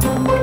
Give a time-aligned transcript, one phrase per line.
[0.00, 0.37] Thank you.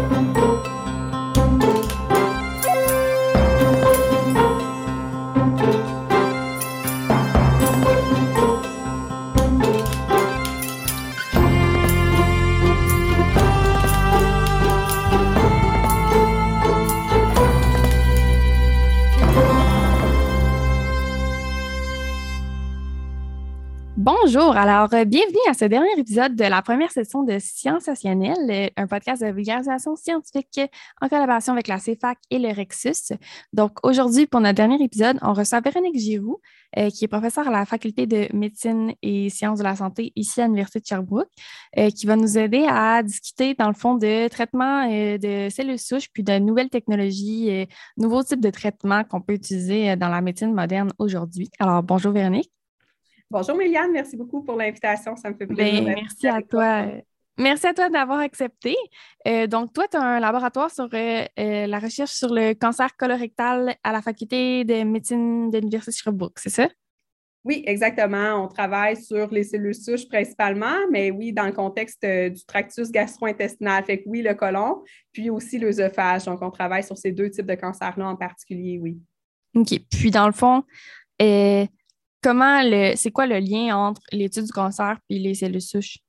[24.36, 28.52] Bonjour, alors euh, bienvenue à ce dernier épisode de la première session de Sciences Sensationnelles,
[28.52, 30.60] euh, un podcast de vulgarisation scientifique
[31.00, 33.16] en collaboration avec la CFAC et le Rexus.
[33.53, 36.41] Donc aujourd'hui, pour notre dernier épisode, on reçoit Véronique Giroux,
[36.77, 40.41] euh, qui est professeure à la faculté de médecine et sciences de la santé ici
[40.41, 41.29] à l'Université de Sherbrooke,
[41.95, 46.23] qui va nous aider à discuter dans le fond de traitement de cellules souches, puis
[46.23, 51.49] de nouvelles technologies, nouveaux types de traitements qu'on peut utiliser dans la médecine moderne aujourd'hui.
[51.57, 52.54] Alors bonjour Véronique.
[53.31, 55.15] Bonjour Méliane, merci beaucoup pour l'invitation.
[55.15, 55.84] Ça me fait plaisir.
[55.84, 56.85] Ben, merci à toi.
[57.38, 58.75] Merci à toi d'avoir accepté.
[59.27, 62.95] Euh, donc, toi, tu as un laboratoire sur euh, euh, la recherche sur le cancer
[62.95, 66.70] colorectal à la faculté de médecine de l'Université de Sherbrooke, c'est ça?
[67.44, 68.44] Oui, exactement.
[68.44, 73.84] On travaille sur les cellules souches principalement, mais oui, dans le contexte du tractus gastro-intestinal.
[73.84, 74.81] Fait que oui, le côlon,
[75.12, 76.26] puis aussi l'œsophage.
[76.26, 78.98] Donc, on travaille sur ces deux types de cancers-là en particulier, oui.
[79.56, 79.78] OK.
[79.92, 80.64] Puis, dans le fond,
[82.26, 86.00] comment le, c'est quoi le lien entre l'étude du cancer et les cellules souches?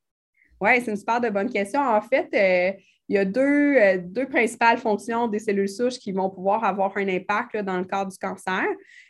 [0.59, 1.81] Oui, c'est une super de bonne question.
[1.81, 2.73] En fait, euh,
[3.11, 7.07] il y a euh, deux, principales fonctions des cellules souches qui vont pouvoir avoir un
[7.07, 8.65] impact dans le cadre du cancer.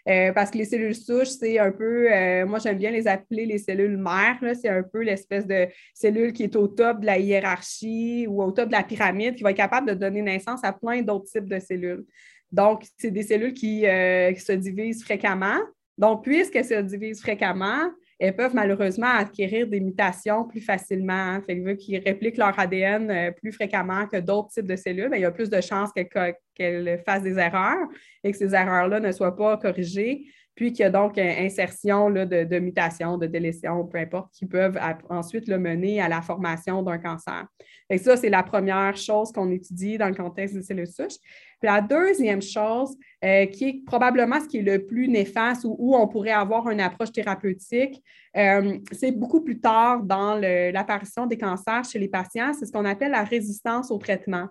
[0.08, 2.08] Euh, parce que les cellules souches, c'est un peu,
[2.44, 4.38] moi j'aime bien les appeler les cellules mères.
[4.60, 8.50] C'est un peu l'espèce de cellule qui est au top de la hiérarchie ou au
[8.50, 11.48] top de la pyramide, qui va être capable de donner naissance à plein d'autres types
[11.48, 12.04] de cellules.
[12.50, 15.58] Donc, c'est des cellules qui se divisent fréquemment,
[15.98, 21.40] donc, puisqu'elles se divisent fréquemment, elles peuvent malheureusement acquérir des mutations plus facilement.
[21.42, 25.22] Fait qu'ils répliquent leur ADN euh, plus fréquemment que d'autres types de cellules, ben, il
[25.22, 27.86] y a plus de chances qu'elles fassent des erreurs
[28.24, 30.24] et que ces erreurs-là ne soient pas corrigées,
[30.56, 34.46] puis qu'il y a donc une insertion de, de mutations, de délétions, peu importe, qui
[34.46, 34.78] peuvent
[35.10, 37.46] ensuite le mener à la formation d'un cancer.
[37.90, 41.18] Et ça, c'est la première chose qu'on étudie dans le contexte des cellules souches.
[41.60, 45.76] Puis la deuxième chose, euh, qui est probablement ce qui est le plus néfaste ou
[45.78, 48.02] où on pourrait avoir une approche thérapeutique,
[48.36, 50.34] euh, c'est beaucoup plus tard dans
[50.72, 54.48] l'apparition des cancers chez les patients, c'est ce qu'on appelle la résistance au traitement.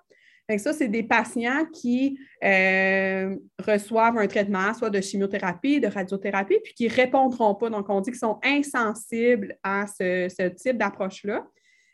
[0.50, 3.36] Donc ça, c'est des patients qui euh,
[3.66, 7.70] reçoivent un traitement, soit de chimiothérapie, de radiothérapie, puis qui ne répondront pas.
[7.70, 11.48] Donc, on dit qu'ils sont insensibles à ce type d'approche-là.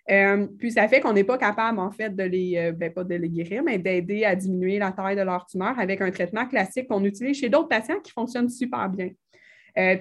[0.10, 3.06] Euh, puis ça fait qu'on n'est pas capable, en fait, de les, euh, ben, pas
[3.06, 6.46] de les guérir, mais d'aider à diminuer la taille de leur tumeur avec un traitement
[6.46, 9.12] classique qu'on utilise chez d'autres patients qui fonctionnent super bien.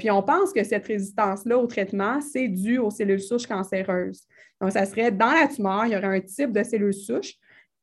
[0.00, 4.27] Puis on pense que cette résistance-là au traitement, c'est dû aux cellules souches cancéreuses.
[4.60, 7.37] Donc, ça serait dans la tumeur, il y aurait un type de cellules souches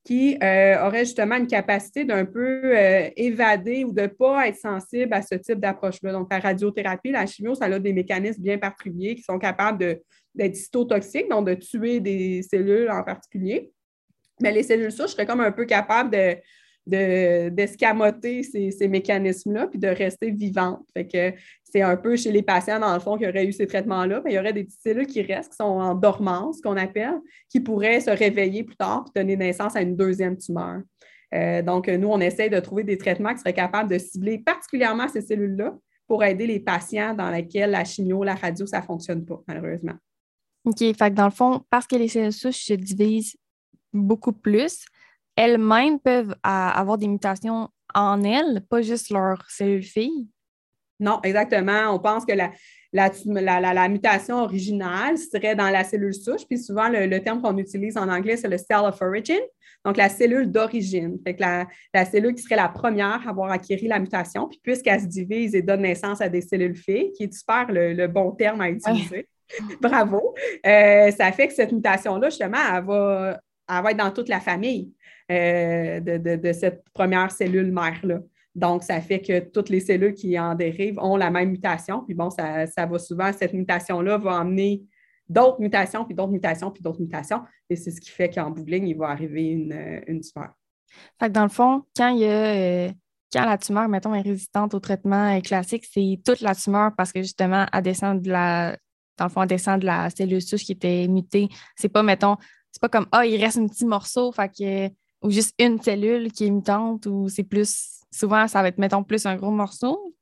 [0.07, 2.73] qui aurait justement une capacité d'un peu
[3.17, 6.13] évader ou de ne pas être sensible à ce type d'approche-là.
[6.13, 9.99] Donc, la radiothérapie, la chimio, ça a des mécanismes bien particuliers qui sont capables
[10.33, 13.69] d'être cytotoxique, donc de tuer des cellules en particulier.
[14.39, 16.37] Mais les cellules souches seraient comme un peu capables de,
[16.87, 20.85] d'escamoter ces, mécanismes-là puis de rester vivantes.
[20.95, 21.33] Fait que
[21.63, 24.31] c'est un peu chez les patients, dans le fond, qui auraient eu ces traitements-là, mais
[24.31, 27.59] il y aurait des petites cellules qui restent, qui sont en dormance, qu'on appelle, qui
[27.59, 30.81] pourraient se réveiller plus tard et donner naissance à une deuxième tumeur.
[31.35, 35.09] Euh, donc, nous, on essaie de trouver des traitements qui seraient capables de cibler particulièrement
[35.09, 35.77] ces cellules-là
[36.07, 39.95] pour aider les patients dans lesquels la chimio, la radio, ça ne fonctionne pas, malheureusement.
[40.63, 40.79] OK.
[40.79, 43.35] Fait que dans le fond, parce que les cellules souches se divisent
[43.93, 44.85] beaucoup plus,
[45.37, 50.27] elles-mêmes peuvent avoir des mutations en elles, pas juste leurs cellules filles?
[50.99, 51.93] Non, exactement.
[51.93, 52.51] On pense que la,
[52.91, 58.09] la, mutation originale serait dans la cellule souche, puis souvent le, terme qu'on utilise en
[58.09, 59.39] anglais, c'est le cell of origin,
[59.85, 61.19] donc la cellule d'origine.
[61.23, 65.01] Fait que la, cellule qui serait la première à avoir acquis la mutation, puis puisqu'elle
[65.01, 68.61] se divise et donne naissance à des cellules filles, qui est super le, bon terme
[68.61, 69.27] à utiliser.
[69.81, 70.35] Bravo.
[70.65, 73.39] Euh, ça fait que cette mutation-là, justement, elle va,
[73.69, 74.91] être dans toute la famille
[75.31, 78.19] euh, de, cette première cellule mère-là.
[78.55, 82.03] Donc, ça fait que toutes les cellules qui en dérivent ont la même mutation.
[82.03, 84.83] Puis bon, ça, va souvent, cette mutation-là va emmener
[85.29, 87.43] d'autres mutations, puis d'autres mutations, puis d'autres mutations.
[87.69, 90.53] Et c'est ce qui fait qu'en bout il va arriver une, une tumeur.
[91.19, 92.87] Fait que dans le fond, quand il y a.
[92.87, 92.91] Euh,
[93.33, 97.21] quand la tumeur, mettons, est résistante au traitement classique, c'est toute la tumeur parce que
[97.21, 98.77] justement, elle descend de la,
[99.17, 101.49] dans le fond, de la cellule souche qui était mutée.
[101.75, 102.37] C'est pas, mettons,
[102.71, 104.33] c'est pas comme, ah, il reste un petit morceau,
[105.23, 109.03] ou juste une cellule qui est mutante, ou c'est plus, souvent, ça va être, mettons,
[109.03, 110.13] plus un gros morceau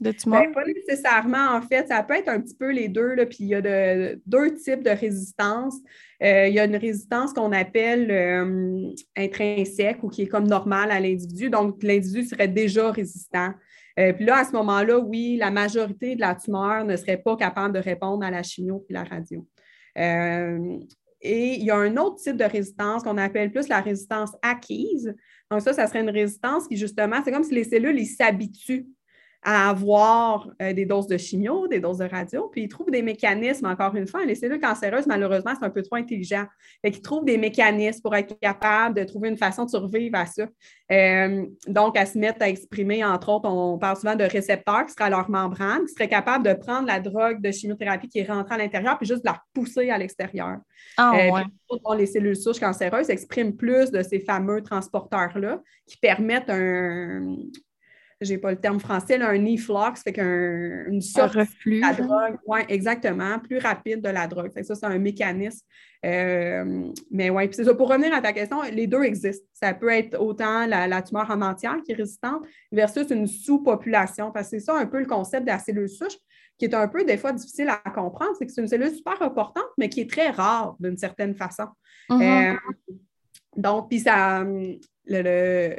[0.00, 0.42] de tumeur?
[0.42, 1.88] Ben, pas nécessairement, en fait.
[1.88, 3.14] Ça peut être un petit peu les deux.
[3.14, 5.76] Là, puis il y a de, deux types de résistance.
[6.22, 10.90] Euh, il y a une résistance qu'on appelle euh, intrinsèque ou qui est comme normale
[10.90, 11.50] à l'individu.
[11.50, 13.52] Donc, l'individu serait déjà résistant.
[13.98, 17.36] Euh, puis là, à ce moment-là, oui, la majorité de la tumeur ne serait pas
[17.36, 19.46] capable de répondre à la chimio et la radio.
[21.24, 25.14] Et il y a un autre type de résistance qu'on appelle plus la résistance acquise.
[25.50, 28.86] Donc, ça, ça serait une résistance qui, justement, c'est comme si les cellules s'habituent
[29.44, 33.02] à avoir euh, des doses de chimio, des doses de radio, puis ils trouvent des
[33.02, 34.24] mécanismes, encore une fois.
[34.24, 36.46] Les cellules cancéreuses, malheureusement, c'est un peu trop intelligent.
[36.80, 40.24] Fait qu'ils trouvent des mécanismes pour être capables de trouver une façon de survivre à
[40.24, 40.46] ça.
[40.90, 44.92] Euh, donc, à se mettre à exprimer, entre autres, on parle souvent de récepteurs qui
[44.92, 48.30] seraient à leur membrane, qui seraient capables de prendre la drogue de chimiothérapie qui est
[48.30, 50.56] rentrée à l'intérieur, puis juste de la pousser à l'extérieur.
[50.96, 57.36] Ah, euh, les cellules souches cancéreuses expriment plus de ces fameux transporteurs-là qui permettent un,
[58.24, 62.64] j'ai pas le terme français, un efflux, fait qu'un une sorte reflux, de la drogue.
[62.68, 64.50] Exactement, plus rapide de la drogue.
[64.62, 65.64] ça, c'est un mécanisme.
[66.04, 67.74] Euh, mais oui, puis c'est ça.
[67.74, 69.46] Pour revenir à ta question, les deux existent.
[69.52, 74.30] Ça peut être autant la, tumeur en entière qui est résistante versus une sous-population.
[74.30, 76.16] Parce que c'est ça un peu le concept de la cellule souche
[76.58, 79.20] qui est un peu des fois difficile à comprendre, c'est que c'est une cellule super
[79.22, 81.66] importante, mais qui est très rare d'une certaine façon.
[82.10, 82.52] Mm-hmm.
[82.52, 82.56] Euh,
[83.56, 84.44] donc, puis ça,
[85.06, 85.76] le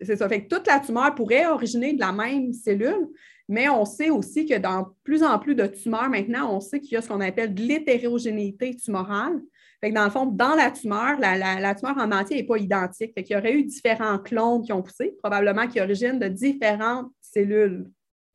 [0.00, 0.28] c'est ça.
[0.28, 3.08] Fait que toute la tumeur pourrait originer de la même cellule,
[3.48, 6.92] mais on sait aussi que dans plus en plus de tumeurs maintenant, on sait qu'il
[6.92, 9.40] y a ce qu'on appelle de l'hétérogénéité tumorale.
[9.80, 13.12] Fait que dans le fond, dans la tumeur, la, tumeur en entier n'est pas identique.
[13.14, 17.10] Fait qu'il y aurait eu différents clones qui ont poussé, probablement qui originent de différentes
[17.20, 17.88] cellules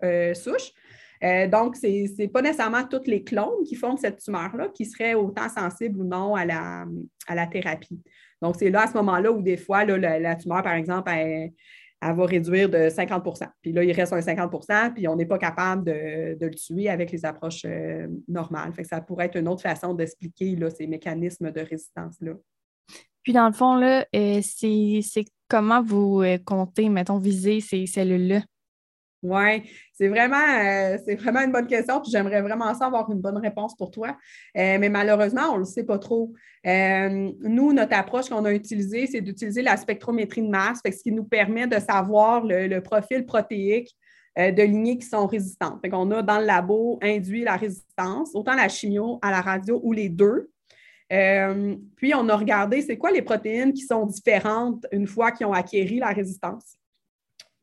[0.04, 0.71] euh, souches.
[1.24, 5.13] Euh, donc, ce n'est pas nécessairement tous les clones qui font cette tumeur-là qui seraient
[5.13, 6.86] autant sensibles ou non à la,
[7.27, 8.01] à la thérapie.
[8.44, 11.54] Donc, c'est là, à ce moment-là, où des fois, la, tumeur, par exemple, elle,
[12.01, 15.86] va réduire de 50% Puis là, il reste un 50% puis on n'est pas capable
[15.86, 18.74] de, le tuer avec les approches euh, normales.
[18.84, 22.34] Ça pourrait être une autre façon d'expliquer ces mécanismes de résistance-là.
[23.24, 28.42] Puis dans le fond, là, euh, c'est comment vous euh, comptez, mettons, viser ces cellules-là?
[29.23, 32.01] Oui, c'est vraiment, euh, vraiment une bonne question.
[32.01, 34.17] Puis j'aimerais vraiment ça avoir une bonne réponse pour toi.
[34.57, 36.33] Euh, mais malheureusement, on ne le sait pas trop.
[36.67, 41.13] Euh, nous, notre approche qu'on a utilisée, c'est d'utiliser la spectrométrie de masse, ce qui
[41.13, 43.95] nous permet de savoir le, profil protéique
[44.35, 45.79] de lignées qui sont résistantes.
[45.85, 49.79] On qu'on a dans le labo induit la résistance, autant la chimio à la radio
[49.83, 50.49] ou les deux.
[51.07, 55.53] puis on a regardé c'est quoi les protéines qui sont différentes une fois qu'ils ont
[55.53, 56.77] acquéri la résistance.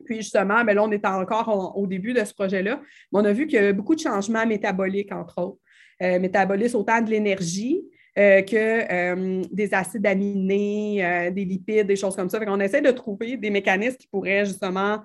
[0.05, 2.81] Puis justement, mais ben là, on est encore au début de ce projet-là.
[3.13, 5.59] On a vu qu'il y a beaucoup de changements métaboliques, entre autres.
[6.03, 7.83] Euh, métabolisme autant de l'énergie
[8.19, 12.41] euh, que euh, des acides aminés, des lipides, des choses comme ça.
[12.47, 15.03] on essaie de trouver des mécanismes qui pourraient justement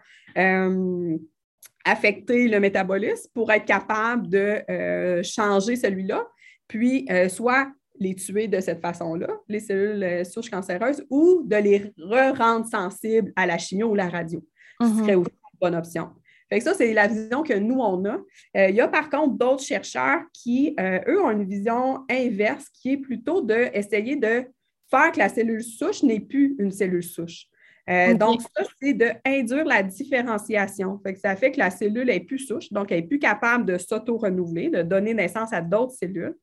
[1.83, 6.25] affecter le métabolisme pour être capable de changer celui-là,
[6.68, 7.68] puis soit
[8.00, 13.45] les tuer de cette façon-là, les cellules souches cancéreuses, ou de les re-rendre sensibles à
[13.45, 14.44] la chimio ou la radio
[14.81, 15.22] ce serait mhm.
[15.22, 16.10] aussi une bonne option.
[16.50, 18.18] Fait ça, c'est la vision que nous, on a.
[18.57, 22.69] Euh, il y a par contre d'autres chercheurs qui, euh, eux, ont une vision inverse
[22.69, 24.45] qui est plutôt d'essayer de
[24.92, 27.48] faire que la cellule souche n'est plus une cellule souche.
[27.89, 31.00] Euh, donc, ça, c'est d'induire la différenciation.
[31.04, 33.66] Fait que ça fait que la cellule est plus souche, donc elle n'est plus capable
[33.66, 36.36] de s'auto-renouveler, de donner naissance à d'autres cellules.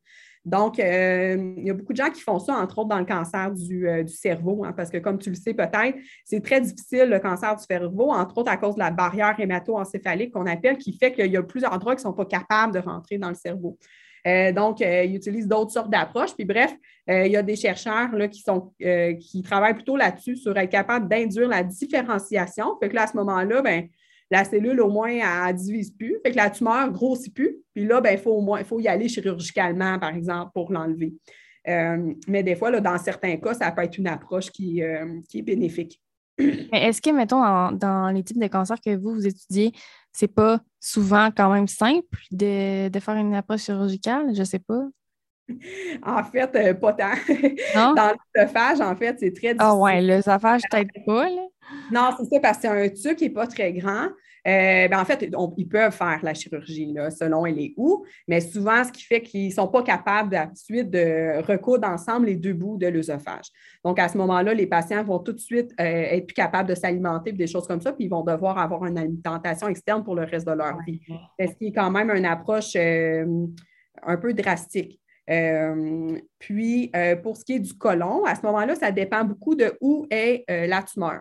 [0.44, 3.04] Donc, euh, il y a beaucoup de gens qui font ça, entre autres dans le
[3.04, 7.04] cancer du, euh, cerveau, hein, parce que comme tu le sais peut-être, c'est très difficile
[7.04, 10.98] le cancer du cerveau, entre autres à cause de la barrière hémato-encéphalique qu'on appelle, qui
[10.98, 13.36] fait qu'il y a plusieurs drogues qui ne sont pas capables de rentrer dans le
[13.36, 13.78] cerveau.
[14.26, 16.34] Euh, donc, ils utilisent d'autres sortes d'approches.
[16.34, 16.72] Puis bref,
[17.08, 18.10] il y a des chercheurs
[19.19, 22.76] qui travaillent plutôt là-dessus sur être capable d'induire la différenciation.
[22.81, 23.88] Fait que là, à ce moment-là, ben,
[24.32, 26.19] la cellule, au moins, elle ne divise plus.
[26.24, 27.58] Fait que la tumeur ne grossit plus.
[27.74, 31.12] Puis là, ben, il faut au moins faut y aller chirurgicalement, par exemple, pour l'enlever.
[31.69, 35.20] Euh, mais des fois, là, dans certains cas, ça peut être une approche qui, euh,
[35.34, 36.01] est bénéfique.
[36.39, 39.70] Est-ce que, mettons, dans, les types de cancers que vous, vous étudiez,
[40.12, 44.34] c'est pas souvent quand même simple de, faire une approche chirurgicale?
[44.34, 44.89] Je ne sais pas.
[46.03, 47.12] En fait, euh, pas tant.
[47.74, 49.56] Dans l'œsophage, en fait, c'est très difficile.
[49.58, 51.29] Ah ouais, l'œsophage, peut-être pas.
[51.29, 51.43] Là.
[51.91, 54.08] Non, c'est ça, parce que c'est un tube qui n'est pas très grand.
[54.46, 58.41] Euh, ben, en fait, ils peuvent faire la chirurgie là, selon elle est où, mais
[58.41, 62.36] souvent, ce qui fait qu'ils ne sont pas capables de suite de recoudre ensemble les
[62.36, 63.46] deux bouts de l'œsophage.
[63.84, 66.74] Donc, à ce moment-là, les patients vont tout de suite euh, être plus capables de
[66.74, 70.24] s'alimenter, des choses comme ça, puis ils vont devoir avoir une alimentation externe pour le
[70.24, 71.00] reste de leur vie.
[71.38, 73.24] Ce qui est quand même une approche euh,
[74.02, 74.98] un peu drastique.
[76.41, 76.91] puis,
[77.22, 80.44] pour ce qui est du côlon, à ce moment-là, ça dépend beaucoup de où est
[80.48, 81.20] la tumeur.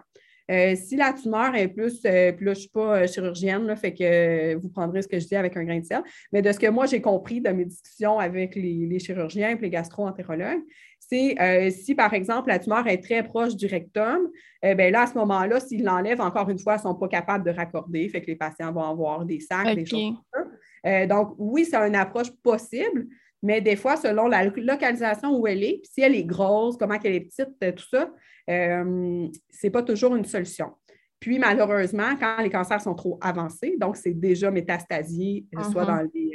[0.52, 3.76] Euh, si la tumeur est plus, euh, puis là, je ne suis pas chirurgienne, là,
[3.78, 6.04] fait que vous prendrez ce que je dis avec un grain de sel,
[6.34, 9.70] mais de ce que moi j'ai compris de mes discussions avec les, chirurgiens et les
[9.70, 10.62] gastro-entérologues,
[11.00, 14.30] c'est si, par exemple, la tumeur est très proche du rectum,
[14.62, 17.46] bien là, à ce moment-là, s'ils l'enlèvent, encore une fois, ils ne sont pas capables
[17.46, 20.46] de raccorder, fait que les patients vont avoir des sacs, des choses comme
[20.86, 21.08] ça.
[21.08, 23.08] donc, oui, c'est une approche possible,
[23.44, 27.16] mais des fois, selon la localisation où elle est, si elle est grosse, comment elle
[27.16, 28.12] est petite, euh, tout ça,
[28.50, 30.72] euh, ce n'est pas toujours une solution.
[31.20, 35.88] Puis, malheureusement, quand les cancers sont trop avancés, donc c'est déjà métastasié, euh, soit uh-huh.
[35.88, 36.32] dans les,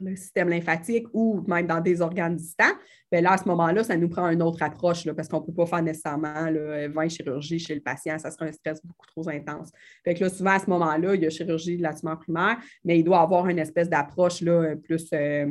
[0.00, 2.72] le système lymphatique ou même dans des organes distants,
[3.10, 5.52] bien là, à ce moment-là, ça nous prend une autre approche parce qu'on ne peut
[5.52, 8.18] pas faire nécessairement là, 20 chirurgies chez le patient.
[8.18, 9.70] Ça serait un stress beaucoup trop intense.
[10.04, 12.58] Fait que là, souvent, à ce moment-là, il y a chirurgie de la tumeur primaire,
[12.84, 14.42] mais il doit avoir une espèce d'approche
[14.82, 15.46] plus euh,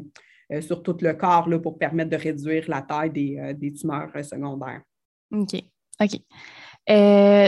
[0.52, 4.10] euh, sur tout le corps là, pour permettre de réduire la taille des, euh, tumeurs
[4.24, 4.82] secondaires.
[5.32, 5.56] OK.
[6.02, 6.20] OK.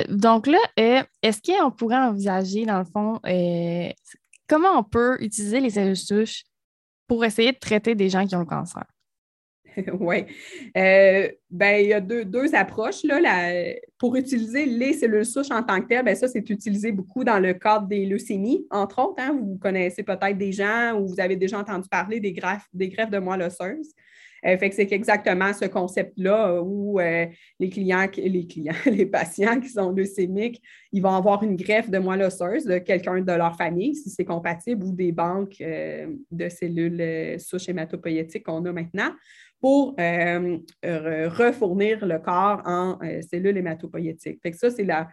[0.09, 3.19] donc là, est-ce qu'on pourrait envisager, dans le fond,
[4.47, 6.43] comment on peut utiliser les cellules souches
[7.07, 8.83] pour essayer de traiter des gens qui ont le cancer?
[9.99, 10.25] oui.
[10.77, 13.03] Euh, ben, il y a deux, approches.
[13.03, 17.23] Là, pour utiliser les cellules souches en tant que telles, ben, ça, c'est utilisé beaucoup
[17.23, 19.21] dans le cadre des leucémies, entre autres.
[19.21, 19.37] Hein.
[19.41, 23.11] Vous connaissez peut-être des gens ou vous avez déjà entendu parler des greffes, des greffes
[23.11, 23.93] de moelle osseuse.
[24.45, 27.25] Euh, fait que c'est exactement ce concept-là où euh,
[27.59, 30.61] les clients, les clients, les patients qui sont leucémiques,
[30.91, 34.25] ils vont avoir une greffe de moelle osseuse de quelqu'un de leur famille, si c'est
[34.25, 39.11] compatible, ou des banques euh, de cellules souches hématopoïétiques qu'on a maintenant
[39.59, 39.95] pour
[40.83, 44.39] refournir le corps en cellules hématopoïétiques.
[44.43, 45.07] Fait que ça, c'est la,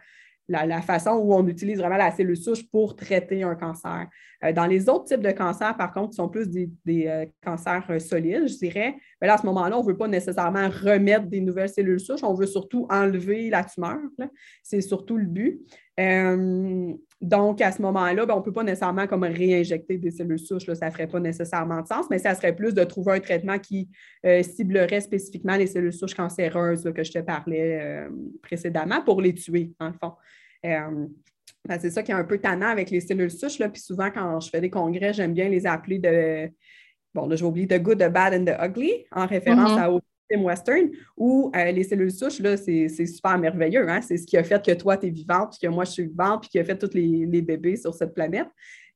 [0.47, 4.07] la, façon où on utilise vraiment la cellule souche pour traiter un cancer.
[4.43, 6.69] Euh, dans les autres types de cancers, par contre, qui sont plus des,
[7.07, 10.69] euh, cancers euh, solides, je dirais, ben à ce moment-là, on ne veut pas nécessairement
[10.69, 13.99] remettre des nouvelles cellules souches, on veut surtout enlever la tumeur.
[14.61, 15.61] C'est surtout le but.
[17.23, 20.65] Donc, à ce moment-là, ben, on ne peut pas nécessairement comme réinjecter des cellules souches,
[20.65, 23.57] ça ne ferait pas nécessairement de sens, mais ça serait plus de trouver un traitement
[23.57, 23.89] qui
[24.41, 28.07] ciblerait spécifiquement les cellules souches cancéreuses que je te parlais
[28.41, 30.13] précédemment pour les tuer, en le fond.
[31.65, 33.59] Ben, c'est ça qui est un peu tannant avec les cellules souches.
[33.59, 33.69] Là.
[33.69, 36.51] Puis souvent, quand je fais des congrès, j'aime bien les appeler de.
[37.13, 39.81] Bon, là, j'ai oublié The Good, The Bad and The Ugly, en référence mm-hmm.
[39.81, 43.87] à au système western, où euh, les cellules souches, là, c'est, super merveilleux.
[43.89, 44.01] Hein?
[44.01, 46.03] C'est ce qui a fait que toi, tu es vivante, puis que moi, je suis
[46.03, 48.47] vivante, puis qui a fait tous les, bébés sur cette planète.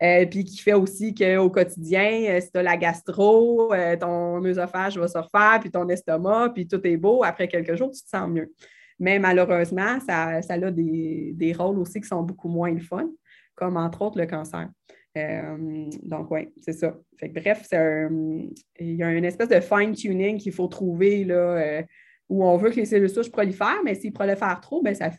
[0.04, 4.98] Euh, puis qui fait aussi qu'au quotidien, euh, si tu as la gastro, ton œsophage
[4.98, 8.10] va se refaire, puis ton estomac, puis tout est beau, après quelques jours, tu te
[8.10, 8.52] sens mieux.
[9.00, 13.10] Mais malheureusement, ça, ça a des, rôles aussi qui sont beaucoup moins le fun,
[13.56, 14.70] comme entre autres le cancer.
[15.18, 16.96] Euh, donc, oui, c'est ça.
[17.34, 21.84] bref, il y a une espèce de fine-tuning qu'il faut trouver là, euh,
[22.30, 25.12] où on veut que les cellules souches prolifèrent, mais s'ils prolifèrent trop, bien, ça,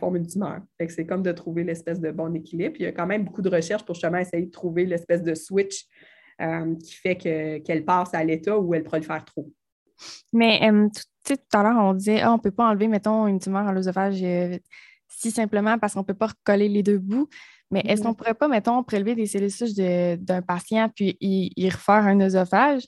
[0.00, 0.60] forme une tumeur.
[0.88, 2.74] c'est comme de trouver l'espèce de bon équilibre.
[2.80, 5.32] il y a quand même beaucoup de recherches pour justement essayer de trouver l'espèce de
[5.34, 5.86] switch
[6.40, 9.52] euh, qui fait qu'elle passe à l'état où elle prolifère trop.
[10.32, 10.58] Mais
[11.24, 13.72] tout à l'heure, on disait, ah, on ne peut pas enlever, mettons, une tumeur à
[13.72, 14.24] l'œsophage
[15.06, 17.28] si simplement parce qu'on ne peut pas recoller les deux bouts.
[17.70, 18.16] Mais est-ce qu'on ne mm-hmm.
[18.16, 22.82] pourrait pas, mettons, prélever des cellules souches d'un patient puis y, refaire un œsophage?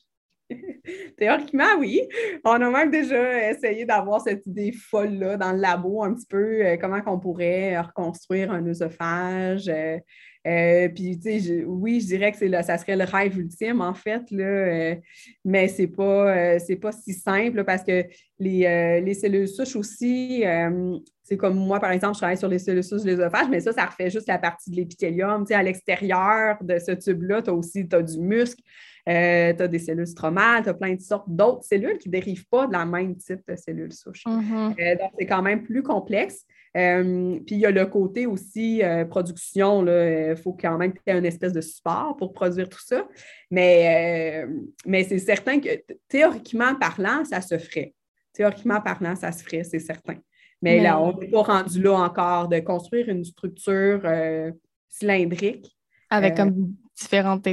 [1.17, 2.03] Théoriquement, oui.
[2.45, 6.67] On a même déjà essayé d'avoir cette idée folle-là dans le labo, un petit peu,
[6.67, 9.69] euh, comment on pourrait reconstruire un œsophage.
[9.69, 9.99] Euh,
[10.47, 13.95] euh, puis, tu sais, oui, je dirais que c'est ça serait le rêve ultime, en
[13.95, 14.95] fait, là, euh,
[15.45, 18.05] mais ce n'est pas, euh, pas si simple parce que
[18.41, 20.45] les, cellules souches aussi,
[21.23, 23.73] c'est comme moi, par exemple, je travaille sur les cellules souches de l'œsophage, mais ça,
[23.73, 25.43] ça refait juste la partie de l'épithélium.
[25.45, 28.61] Tu sais, à l'extérieur de ce tube-là, tu as aussi as du muscle,
[29.07, 32.49] tu as des cellules stromales, tu as plein de sortes d'autres cellules qui ne dérivent
[32.49, 34.25] pas de la même type de cellules souches.
[34.27, 34.99] Mm-hmm.
[34.99, 36.45] donc, c'est quand même plus complexe.
[36.77, 40.93] Euh, puis il y a le côté aussi euh, production, il euh, faut quand même
[40.93, 43.07] qu'il y ait une espèce de support pour produire tout ça.
[43.51, 44.47] Mais,
[44.87, 45.69] mais c'est certain que
[46.09, 47.95] théoriquement parlant, ça se ferait.
[48.33, 50.17] Théoriquement parlant, ça se ferait, c'est certain.
[50.63, 54.03] Mais, là, on n'est pas rendu là encore de construire une structure
[54.89, 55.77] cylindrique.
[56.09, 57.47] Avec comme différentes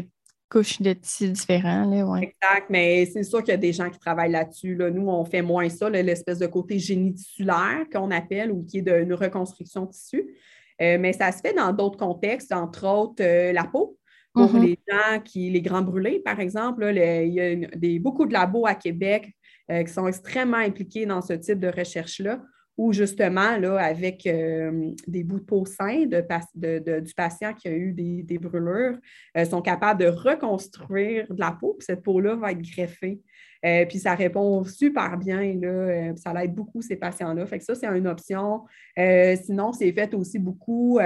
[0.49, 1.85] couches de tissus différents.
[1.85, 2.23] Là, ouais.
[2.23, 4.75] Exact, mais c'est sûr qu'il y a des gens qui travaillent là-dessus.
[4.75, 8.89] Nous, on fait moins ça, l'espèce de côté génie tissulaire qu'on appelle ou qui est
[8.89, 10.35] une reconstruction de tissu.
[10.81, 13.97] Euh, mais ça se fait dans d'autres contextes, entre autres euh, la peau.
[14.33, 14.61] Pour mm-hmm.
[14.61, 18.65] les gens qui, les grands brûlés, par exemple, il y a des, beaucoup de labos
[18.65, 19.33] à Québec
[19.71, 22.39] euh, qui sont extrêmement impliqués dans ce type de recherche-là
[22.79, 27.91] ou justement, là, avec euh, des bouts de peau sains du patient qui a eu
[27.91, 28.97] des, brûlures,
[29.35, 33.19] euh, sont capables de reconstruire de la peau, puis cette peau-là va être greffée.
[33.65, 37.45] Euh, puis ça répond super bien, là, ça l'aide beaucoup ces patients-là.
[37.47, 38.63] Fait que ça, c'est une option.
[38.95, 40.99] sinon, c'est fait aussi beaucoup.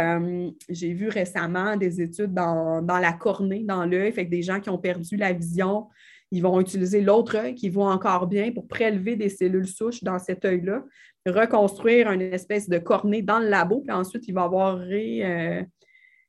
[0.70, 4.60] J'ai vu récemment des études dans, dans la cornée, dans l'œil, fait que des gens
[4.60, 5.88] qui ont perdu la vision,
[6.34, 10.20] ils vont utiliser l'autre œil qui voit encore bien pour prélever des cellules souches dans
[10.20, 10.84] cet œil-là,
[11.26, 15.66] reconstruire une espèce de cornée dans le labo, puis ensuite, il va avoir ré,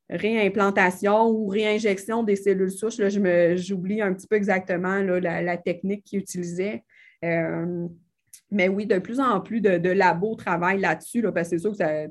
[0.09, 2.99] réimplantation ou réinjection des cellules souches.
[2.99, 3.09] Là,
[3.57, 6.85] j'oublie un petit peu exactement la, technique qu'ils utilisaient.
[7.25, 7.87] Euh,
[8.51, 11.79] mais oui, de plus en plus de, labos travaillent là-dessus, parce que c'est sûr que
[11.79, 12.09] ça, euh,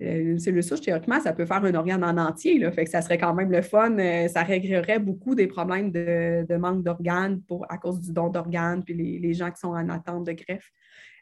[0.00, 2.58] une cellule souche, théoriquement, ça peut faire un organe en entier.
[2.58, 3.96] Là, fait que ça serait quand même le fun.
[3.98, 8.94] Euh, ça réglerait beaucoup des problèmes de, manque d'organes à cause du don d'organes, puis
[8.94, 10.70] les, les, gens qui sont en attente de greffe.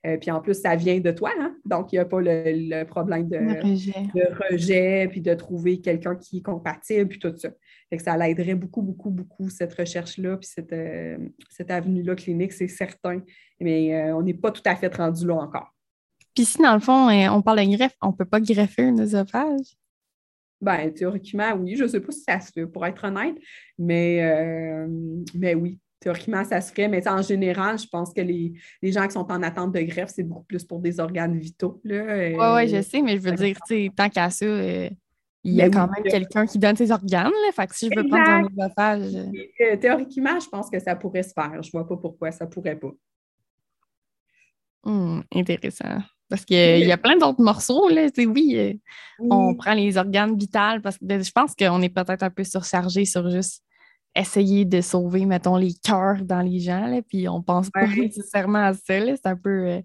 [0.04, 1.54] Euh, puis en plus, ça vient de toi, hein?
[1.64, 3.38] donc il n'y a pas le, problème de,
[4.50, 5.06] rejet.
[5.08, 7.50] puis de trouver quelqu'un qui est compatible, puis tout ça.
[7.88, 11.18] Fait que ça l'aiderait beaucoup, beaucoup, beaucoup, cette recherche-là, puis cette, euh,
[11.50, 13.20] cette avenue-là clinique, c'est certain.
[13.60, 15.72] Mais euh, on n'est pas tout à fait rendu là encore.
[16.34, 18.98] Puis si, dans le fond, on parle de greffe, on ne peut pas greffer un
[18.98, 19.76] œsophage?
[20.60, 21.76] Bien, théoriquement, oui.
[21.76, 23.36] Je ne sais pas si ça se fait, pour être honnête,
[23.78, 24.86] mais,
[25.34, 29.12] mais oui théoriquement, ça se ferait, mais en général, je pense que les, gens qui
[29.12, 31.80] sont en attente de greffe, c'est beaucoup plus pour des organes vitaux.
[31.84, 33.56] Oui, oui, je sais, mais je veux dire,
[33.96, 34.90] tant qu'à ça, euh,
[35.44, 37.30] il y a ben quand même quelqu'un qui donne ses organes.
[37.30, 39.14] Là, fait que si je veux prendre un oesophage.
[39.14, 41.62] Euh, théoriquement, je pense que ça pourrait se faire.
[41.62, 42.92] Je ne vois pas pourquoi ça ne pourrait pas.
[44.84, 45.98] Hmm, intéressant.
[46.32, 47.90] Parce qu'il y a plein d'autres morceaux.
[47.90, 48.06] Là.
[48.16, 48.72] Oui, euh,
[49.18, 53.04] on prend les organes vitaux parce que je pense qu'on est peut-être un peu surchargé
[53.04, 53.62] sur juste
[54.16, 58.64] essayer de sauver, mettons, les cœurs dans les gens, là, puis on pense pas nécessairement
[58.64, 58.80] à ça.
[58.86, 59.68] C'est un peu.
[59.68, 59.80] Euh,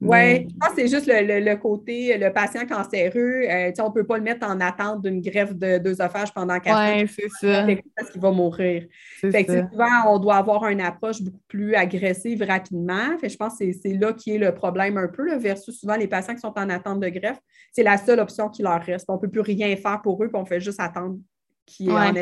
[0.00, 4.04] oui, je pense que c'est juste le, côté, le patient cancéreux, euh, on ne peut
[4.04, 7.02] pas le mettre en attente d'une greffe de d'œsophage pendant quatre ans.
[7.02, 7.66] Oui, c'est ça.
[7.96, 8.86] Parce qu'il va mourir.
[9.20, 13.16] Fait que souvent, on doit avoir une approche beaucoup plus agressive rapidement.
[13.18, 15.96] Fait je pense que c'est là qui est le problème un peu, là, versus souvent
[15.96, 17.38] les patients qui sont en attente de greffe.
[17.72, 19.06] C'est la seule option qui leur reste.
[19.08, 21.18] On ne peut plus rien faire pour eux, puis on fait juste attendre
[21.66, 22.14] qu'il y ait en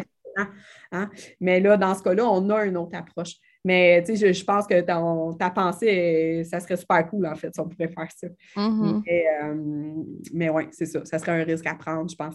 [0.92, 1.10] Hein?
[1.40, 3.34] Mais là, dans ce cas-là, on a une autre approche.
[3.64, 7.60] Mais tu sais, je, pense que ta pensée, ça serait super cool, en fait, si
[7.60, 8.26] on pourrait faire ça.
[8.56, 9.02] Mm-hmm.
[9.08, 11.04] Euh, mais, oui, c'est ça.
[11.04, 12.34] Ça serait un risque à prendre, je pense.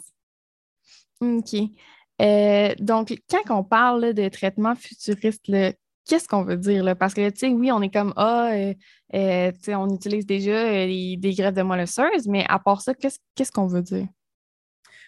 [1.20, 1.70] OK.
[2.22, 5.46] Euh, donc, quand on parle de traitement futuriste,
[6.06, 6.84] qu'est-ce qu'on veut dire?
[6.84, 6.96] Là?
[6.96, 8.52] Parce que, tu sais, oui, on est comme, ah,
[9.14, 13.68] euh, on utilise déjà des greffes de moelle osseuse, mais à part ça, qu'est-ce qu'on
[13.68, 14.08] veut dire?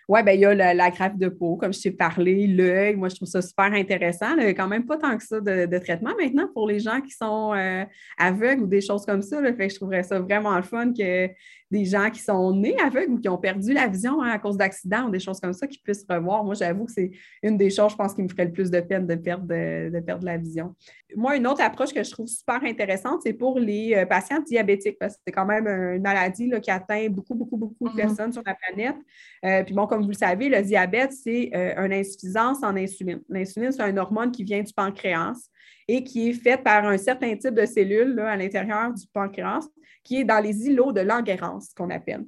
[0.10, 2.96] Oui, ben, il y a la, greffe de peau, comme je t'ai parlé, l'œil.
[2.96, 4.36] Moi, je trouve ça super intéressant.
[4.38, 7.00] Il n'y a quand même pas tant que ça de, traitement maintenant pour les gens
[7.00, 7.86] qui sont euh,
[8.18, 9.40] aveugles ou des choses comme ça.
[9.54, 11.30] Fait je trouverais ça vraiment le fun que
[11.72, 14.58] des gens qui sont nés aveugles ou qui ont perdu la vision hein, à cause
[14.58, 16.44] d'accidents ou des choses comme ça qui puissent revoir.
[16.44, 17.12] Moi, j'avoue que c'est
[17.44, 20.00] une des choses, je pense, qui me ferait le plus de peine de perdre, de,
[20.00, 20.76] perdre la vision.
[21.16, 24.98] Moi, une autre approche que je trouve super intéressante, c'est pour les euh, patients diabétiques,
[25.00, 27.98] parce que c'est quand même une maladie qui atteint beaucoup, beaucoup, beaucoup de mm-hmm.
[27.98, 28.98] personnes sur la planète.
[29.46, 33.22] Euh, puis bon, comme vous le savez, le diabète, c'est euh, une insuffisance en insuline.
[33.30, 35.50] L'insuline, c'est une hormone qui vient du pancréas
[35.92, 39.68] et qui est faite par un certain type de cellules à l'intérieur du pancréas
[40.04, 42.26] qui est dans les îlots de Langerhans, qu'on appelle.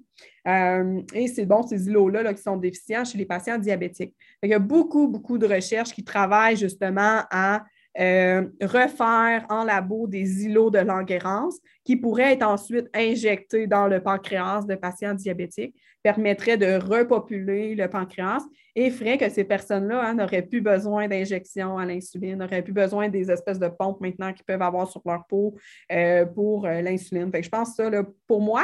[0.48, 4.16] Euh, et c'est bon, ces îlots-là qui sont déficients chez les patients diabétiques.
[4.42, 7.64] Il y a beaucoup, beaucoup de recherches qui travaillent justement à
[8.00, 11.50] euh, refaire en labo des îlots de Langerhans
[11.84, 17.90] qui pourraient être ensuite injectés dans le pancréas de patients diabétiques, permettrait de repopuler le
[17.90, 18.44] pancréas
[18.76, 23.10] et ferait que ces personnes-là hein, n'auraient plus besoin d'injection à l'insuline, n'auraient plus besoin
[23.10, 25.56] des espèces de pompes maintenant qu'ils peuvent avoir sur leur peau
[25.92, 27.30] euh, pour euh, l'insuline.
[27.34, 28.64] je pense que ça, pour moi,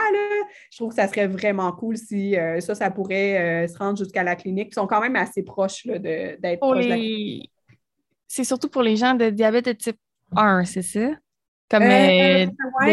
[0.71, 4.37] je trouve que ça serait vraiment cool si ça, ça pourrait se rendre jusqu'à la
[4.37, 4.69] clinique.
[4.71, 7.51] Ils sont quand même assez proches d'être proches de la clinique
[8.27, 9.97] c'est surtout pour les gens de diabète de type
[10.35, 11.09] 1, c'est ça?
[11.69, 12.47] Comme, euh, euh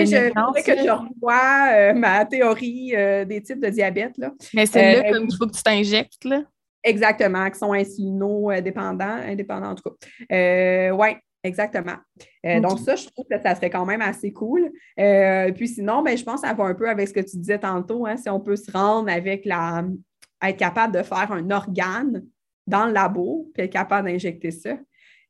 [0.05, 2.93] je voudrais que je revoie euh, ma théorie
[3.27, 4.19] des types de diabète.
[4.19, 4.33] Là.
[4.53, 6.43] Mais c'est là comme il faut que tu t'injectes, là?
[6.83, 10.93] Exactement, qui sont insulino-dépendants, indépendants en tout cas.
[10.93, 11.09] oui,
[11.45, 11.97] exactement.
[12.45, 14.71] Donc, ça, je trouve que ça serait quand même assez cool.
[14.97, 17.59] puis sinon, ben, je pense que ça va un peu avec ce que tu disais
[17.59, 19.85] tantôt, hein, si on peut se rendre avec la.
[20.43, 22.25] être capable de faire un organe
[22.67, 24.77] dans le labo, puis être capable d'injecter ça.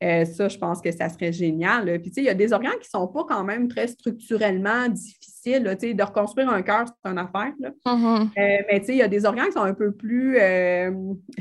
[0.03, 1.99] Euh, ça, je pense que ça serait génial.
[2.01, 3.87] Puis, tu sais, il y a des organes qui ne sont pas quand même très
[3.87, 5.34] structurellement difficiles.
[5.45, 7.53] De reconstruire un cœur, c'est une affaire.
[7.85, 8.21] Mm-hmm.
[8.21, 10.37] Euh, mais, il y a des organes qui sont un peu plus.
[10.39, 10.91] Euh,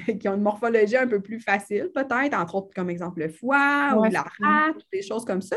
[0.21, 3.95] qui ont une morphologie un peu plus facile, peut-être, entre autres, comme exemple le foie
[3.97, 5.57] ou la rate, des choses comme ça.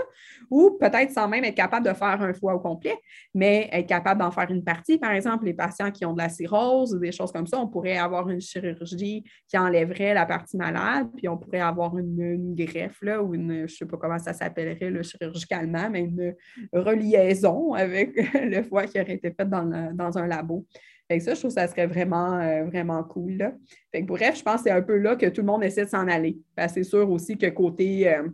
[0.50, 2.96] Ou peut-être sans même être capable de faire un foie au complet,
[3.34, 4.98] mais être capable d'en faire une partie.
[4.98, 7.68] Par exemple, les patients qui ont de la cirrhose ou des choses comme ça, on
[7.68, 13.02] pourrait avoir une chirurgie qui enlèverait la partie malade, puis on pourrait avoir une, greffe,
[13.02, 16.36] là, ou une, je ne sais pas comment ça s'appellerait chirurgicalement, mais une
[16.74, 20.66] reliaison avec le foie qui aurait été fait dans, un labo.
[21.10, 23.54] Fait ça, je trouve que ça serait vraiment, euh, vraiment cool.
[23.92, 25.90] Fait bref, je pense que c'est un peu là que tout le monde essaie de
[25.90, 26.38] s'en aller.
[26.68, 28.28] c'est sûr aussi que côté euh,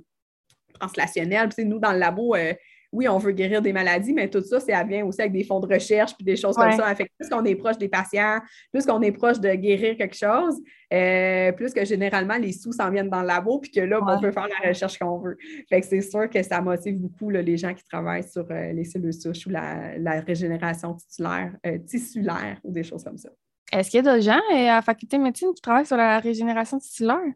[0.79, 2.53] translationnel, nous, dans le labo, euh,
[2.93, 5.59] oui, on veut guérir des maladies, mais tout ça, ça vient aussi avec des fonds
[5.59, 6.93] de recherche puis des choses comme ça.
[6.93, 8.39] Fait plus qu'on est proche des patients,
[8.71, 10.61] plus qu'on est proche de guérir quelque chose,
[10.93, 14.21] euh, plus que généralement les sous s'en viennent dans le labo, puis que là, on
[14.21, 15.37] peut faire la recherche qu'on veut.
[15.67, 18.83] Fait que c'est sûr que ça motive beaucoup les gens qui travaillent sur euh, les
[18.83, 23.29] cellules souches ou la, régénération titulaire, euh, tissulaire ou des choses comme ça.
[23.71, 26.19] Est-ce qu'il y a d'autres gens à la faculté de médecine qui travaillent sur la
[26.19, 27.33] régénération tissulaire?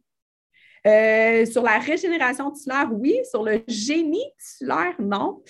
[0.87, 3.17] Euh, sur la régénération tissulaire, oui.
[3.29, 5.41] Sur le génie tissulaire, non.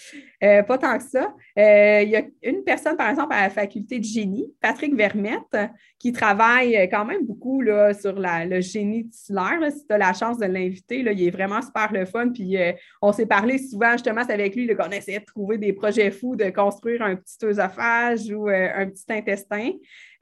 [0.44, 1.34] Euh, pas tant que ça.
[1.58, 5.58] Euh, il y a une personne, par exemple, à la faculté de génie, Patrick Vermette,
[6.00, 9.60] qui travaille quand même beaucoup là, sur le génie tissulaire.
[9.70, 12.30] si tu as la chance de l'inviter, il est vraiment super le fun.
[12.30, 12.58] Puis
[13.02, 16.36] on s'est parlé souvent, justement, c'est avec lui qu'on essayait de trouver des projets fous,
[16.36, 19.72] de construire un petit œsophage ou un petit intestin.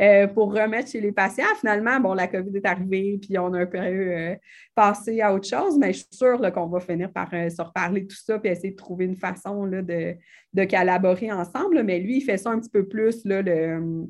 [0.02, 1.46] Euh, pour remettre chez les patients.
[1.58, 4.36] Finalement, bon, la COVID est arrivée, puis on a un peu euh,
[4.74, 8.02] passé à autre chose, mais je suis sûre qu'on va finir par euh, se reparler
[8.02, 10.16] de tout ça, puis essayer de trouver une façon là, de,
[10.54, 11.82] de, collaborer ensemble.
[11.84, 14.06] Mais lui, il fait ça un petit peu plus, là, le,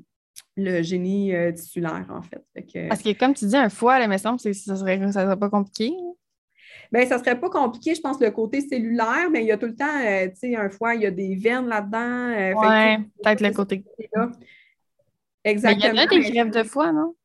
[0.57, 2.87] le génie tissulaire, en fait.
[2.89, 5.37] Parce que, comme tu dis, un foie, il me semble que ça serait, ça serait
[5.37, 5.93] pas compliqué.
[6.91, 9.57] Bien, ça ne serait pas compliqué, je pense, le côté cellulaire, mais il y a
[9.57, 9.99] tout le temps,
[10.31, 12.57] tu sais, un foie, il y a des veines là-dedans.
[12.59, 13.83] oui, peut-être le côté.
[15.45, 15.93] Exactement.
[15.93, 17.15] il y en a des greffes de foie, non?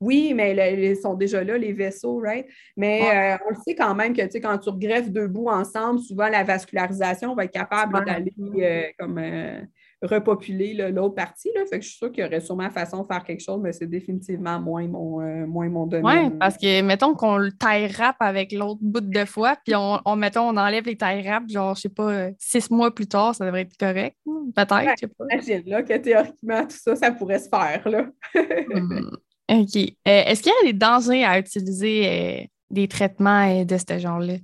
[0.00, 0.56] Oui, mais
[0.92, 2.46] ils sont déjà là, les vaisseaux, right?
[2.74, 6.28] Mais euh, on le sait quand même que quand tu greffes deux bouts ensemble, souvent
[6.28, 8.32] la vascularisation va être capable d'aller
[8.62, 9.60] euh, comme euh,
[10.02, 11.50] repopuler l'autre partie.
[11.54, 11.62] Là.
[11.66, 13.72] Fait que je suis sûre qu'il y aurait sûrement façon de faire quelque chose, mais
[13.72, 16.30] c'est définitivement moins mon, euh, moins mon domaine.
[16.30, 20.00] Oui, parce que mettons qu'on le taille rap avec l'autre bout de foie, puis on,
[20.04, 23.34] on, mettons, on enlève les tailles rap, genre, je sais pas, six mois plus tard,
[23.34, 24.16] ça devrait être correct.
[24.54, 25.24] Peut-être, je sais pas.
[25.30, 27.88] Imagine là, que théoriquement, tout ça, ça pourrait se faire.
[27.88, 28.06] Là.
[28.34, 29.10] Hmm.
[29.50, 29.76] OK.
[29.76, 34.34] Euh, est-ce qu'il y a des dangers à utiliser euh, des traitements de ce genre-là?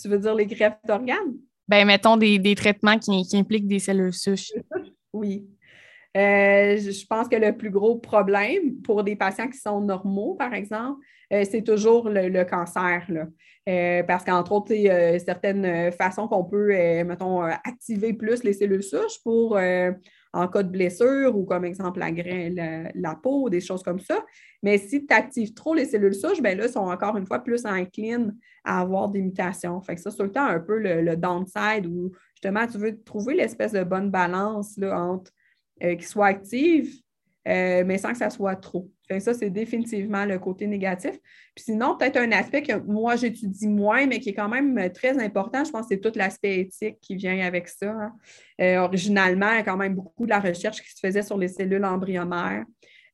[0.00, 1.36] Tu veux dire les greffes d'organes?
[1.70, 4.52] Ben, mettons, des, traitements qui, impliquent des cellules souches?
[5.12, 5.44] Oui.
[6.16, 10.54] Euh, je pense que le plus gros problème pour des patients qui sont normaux, par
[10.54, 13.04] exemple, euh, c'est toujours le, cancer.
[13.68, 16.68] Euh, parce qu'entre autres, il y a certaines façons qu'on peut,
[17.04, 19.58] mettons, activer plus les cellules souches pour
[20.32, 24.24] en cas de blessure ou comme exemple la, la, la peau, des choses comme ça.
[24.62, 27.66] Mais si tu actives trop les cellules souches, bien là, sont encore une fois plus
[27.66, 29.80] enclines à avoir des mutations.
[29.80, 33.34] Fait que ça, c'est le temps un peu le, downside où justement, tu veux trouver
[33.34, 35.32] l'espèce de bonne balance là, entre
[35.82, 36.94] euh, qui soit active,
[37.48, 38.90] euh, mais sans que ça soit trop.
[39.18, 41.18] Ça, c'est définitivement le côté négatif.
[41.54, 45.18] Puis sinon, peut-être un aspect que moi, j'étudie moins, mais qui est quand même très
[45.18, 47.90] important, je pense c'est tout l'aspect éthique qui vient avec ça.
[47.90, 48.12] Hein.
[48.60, 51.38] Euh, originalement, il y a quand même beaucoup de la recherche qui se faisait sur
[51.38, 52.64] les cellules embryonnaires.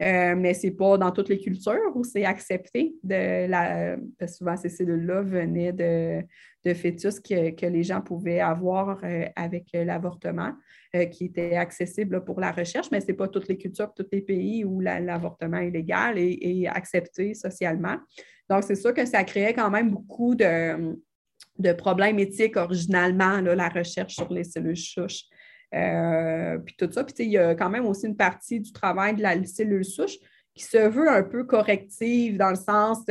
[0.02, 2.94] Euh, mais ce n'est pas dans toutes les cultures où c'est accepté.
[3.02, 6.22] De la, parce que souvent, ces cellules-là venaient de,
[6.64, 9.00] de fœtus que, les gens pouvaient avoir
[9.36, 10.52] avec l'avortement.
[10.96, 14.06] Euh, qui était accessible pour la recherche, mais ce n'est pas toutes les cultures, tous
[14.12, 17.96] les pays où l'avortement est légal et, accepté socialement.
[18.48, 24.14] Donc, c'est sûr que ça créait quand même beaucoup de, problèmes éthiques originalement, la recherche
[24.14, 25.24] sur les cellules souches.
[25.76, 27.04] Euh, puis tout ça.
[27.04, 30.16] Puis il y a quand même aussi une partie du travail de la cellule souche
[30.54, 33.04] qui se veut un peu corrective dans le sens,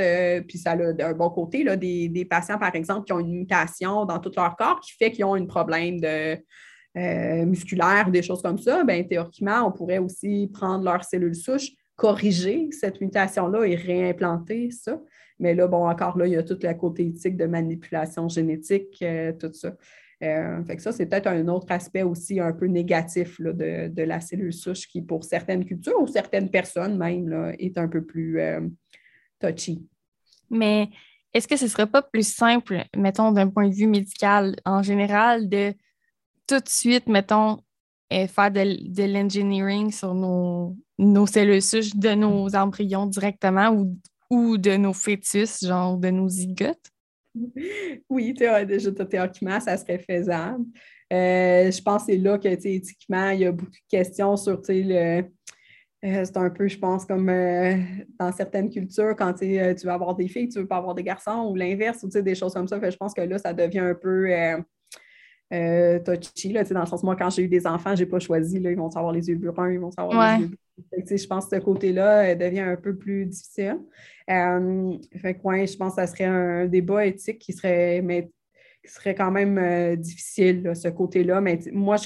[0.48, 3.38] puis ça a d'un bon côté, là, des, des, patients, par exemple, qui ont une
[3.38, 6.40] mutation dans tout leur corps qui fait qu'ils ont un problème de,
[6.98, 11.72] euh, musculaires, des choses comme ça, bien, théoriquement, on pourrait aussi prendre leurs cellules souches,
[11.98, 15.02] corriger cette mutation-là et réimplanter ça.
[15.38, 18.98] Mais là, bon, encore là, il y a tout le côté éthique de manipulation génétique,
[19.02, 19.76] euh, tout ça.
[20.24, 24.22] Euh, fait que ça, c'est peut-être un autre aspect aussi un peu négatif de, la
[24.22, 28.40] cellule souche qui, pour certaines cultures ou certaines personnes même, là, est un peu plus
[29.40, 29.86] touchy.
[30.50, 30.90] Mais
[31.34, 34.82] est-ce que ce ne serait pas plus simple, mettons, d'un point de vue médical en
[34.82, 35.74] général, de
[36.48, 37.60] tout de suite, mettons,
[38.14, 44.00] euh, faire de, l'engineering sur nos, nos cellules souches de nos embryons directement ou,
[44.30, 46.92] ou de nos fœtus, genre de nos zygotes?
[48.10, 48.64] Oui, déjà
[49.10, 50.66] théoriquement, ça serait faisable.
[51.12, 54.62] Euh, je pense que c'est là que, éthiquement, il y a beaucoup de questions sur,
[54.68, 55.22] le...
[55.22, 55.24] Euh,
[56.02, 57.26] c'est un peu, je pense, comme
[58.20, 61.04] dans certaines cultures, quand tu veux avoir des filles, tu ne veux pas avoir des
[61.04, 62.80] garçons, ou l'inverse, ou des choses comme ça.
[62.90, 64.30] je pense que là, ça devient un peu
[65.52, 68.20] euh, touchy, là, dans le sens, moi, quand j'ai eu des enfants, je n'ai pas
[68.20, 70.52] choisi, là, ils vont savoir les yeux bruns, ils vont savoir les yeux
[70.94, 73.80] je pense que ce côté-là devient un peu plus difficile.
[74.28, 78.30] Fait je pense que ça serait un débat éthique qui serait, mais,
[78.84, 81.42] qui serait quand même difficile, ce côté-là.
[81.42, 81.98] Mais moi,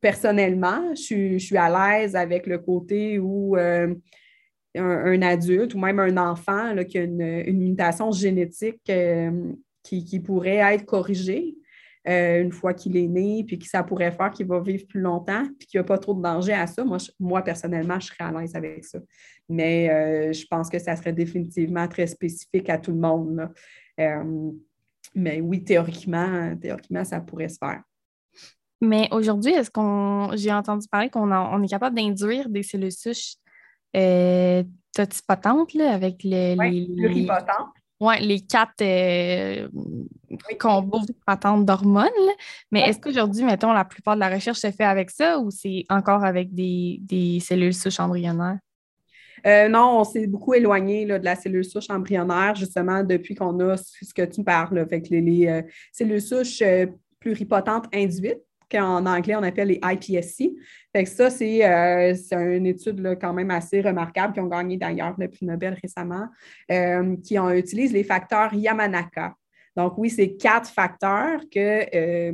[0.00, 3.56] personnellement, je, suis à l'aise avec le côté où
[4.74, 10.84] un, adulte ou même un enfant qui a une, mutation génétique euh, qui, pourrait être
[10.84, 11.56] corrigée
[12.08, 15.00] euh, une fois qu'il est né, puis que ça pourrait faire qu'il va vivre plus
[15.00, 16.84] longtemps, puis qu'il n'y a pas trop de danger à ça.
[16.84, 18.98] Moi, moi personnellement, je serais à l'aise avec ça.
[19.48, 23.48] Mais euh, je pense que ça serait définitivement très spécifique à tout le monde.
[25.14, 27.82] mais oui, théoriquement, théoriquement, ça pourrait se faire.
[28.80, 33.36] Mais aujourd'hui, est-ce qu'on j'ai entendu parler qu'on on est capable d'induire des cellules souches
[33.94, 36.56] euh, totipotente, là, avec les.
[36.56, 37.28] les
[38.04, 39.68] Oui, les quatre euh,
[40.58, 42.08] combos patentes d'hormones.
[42.72, 45.84] Mais est-ce qu'aujourd'hui, mettons, la plupart de la recherche se fait avec ça ou c'est
[45.88, 48.58] encore avec des, cellules souches embryonnaires?
[49.46, 53.76] Euh, non, on s'est beaucoup éloigné de la cellule souche embryonnaire, justement, depuis qu'on a
[53.76, 56.60] ce que tu parles, avec les, les cellules souches
[57.20, 60.52] pluripotentes induites qu'en anglais, on appelle les IPSC.
[60.94, 62.14] Fait que ça, c'est euh,
[62.56, 66.26] une étude quand même assez remarquable qui ont gagné d'ailleurs le prix Nobel récemment,
[66.70, 69.34] euh, qui utilise les facteurs Yamanaka.
[69.76, 72.32] Donc, oui, c'est quatre facteurs que, euh,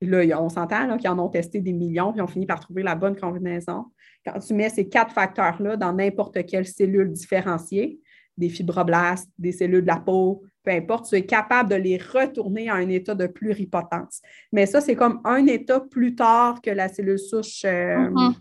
[0.00, 2.94] là, on s'entend qu'ils en ont testé des millions puis ont fini par trouver la
[2.94, 3.86] bonne combinaison.
[4.24, 8.00] Quand tu mets ces quatre facteurs-là dans n'importe quelle cellule différenciée,
[8.36, 12.68] des fibroblastes, des cellules de la peau, peu importe, tu es capable de les retourner
[12.68, 14.22] à un état de pluripotence.
[14.50, 18.34] Mais ça, c'est comme un état plus tard que la cellule souche euh, mm-hmm.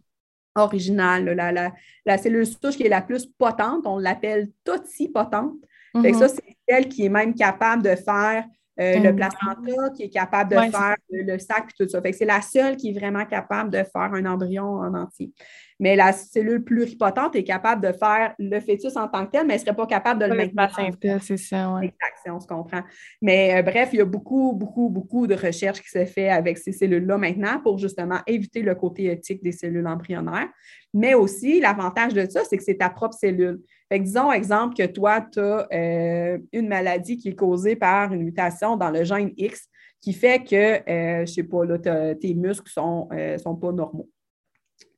[0.56, 1.74] originale.
[2.06, 5.56] La, cellule souche qui est la plus potente, on l'appelle totipotente.
[5.94, 6.16] potente.
[6.16, 6.28] Ça, mm-hmm.
[6.30, 8.46] c'est celle qui est même capable de faire
[8.80, 12.02] euh, le placenta, qui est capable de faire le, sac et tout ça.
[12.12, 15.32] c'est la seule qui est vraiment capable de faire un embryon en entier.
[15.80, 19.54] Mais la cellule pluripotente est capable de faire le fœtus en tant que tel, mais
[19.54, 21.22] elle ne serait pas capable de le maintenir.
[21.22, 21.86] C'est ça, oui.
[21.86, 22.82] Exact, on se comprend.
[23.22, 26.58] Mais euh, bref, il y a beaucoup, beaucoup, beaucoup de recherches qui se fait avec
[26.58, 30.50] ces cellules-là maintenant pour justement éviter le côté éthique des cellules embryonnaires.
[30.94, 33.62] Mais aussi, l'avantage de ça, c'est que c'est ta propre cellule.
[33.90, 38.14] Fait que disons, exemple, que toi, tu as euh, une maladie qui est causée par
[38.14, 39.68] une mutation dans le gène X
[40.02, 43.72] qui fait que, euh, je ne sais pas, tes muscles ne sont, euh, sont pas
[43.72, 44.10] normaux.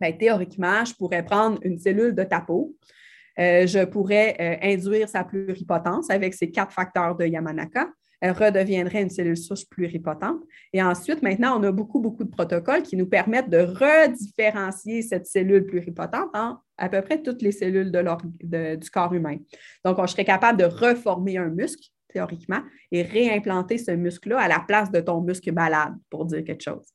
[0.02, 2.76] Ben, théoriquement, je pourrais prendre une cellule de ta peau,
[3.38, 7.90] je pourrais induire sa pluripotence avec ces quatre facteurs de Yamanaka
[8.22, 10.42] elle redeviendrait une cellule souche pluripotente.
[10.74, 15.26] Et ensuite, maintenant, on a beaucoup, beaucoup de protocoles qui nous permettent de redifférencier cette
[15.28, 19.38] cellule pluripotente en à peu près toutes les cellules du corps humain.
[19.84, 24.60] Donc, on serait capable de reformer un muscle, théoriquement, et réimplanter ce muscle-là à la
[24.60, 26.86] place de ton muscle malade, pour dire quelque chose.